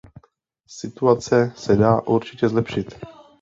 [0.67, 2.99] Situace se dá určitě zlepšit!